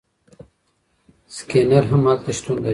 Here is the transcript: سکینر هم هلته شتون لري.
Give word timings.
سکینر 1.35 1.83
هم 1.91 2.01
هلته 2.09 2.31
شتون 2.37 2.55
لري. 2.63 2.69